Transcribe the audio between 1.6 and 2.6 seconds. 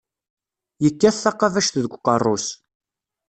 deg uqerru-s.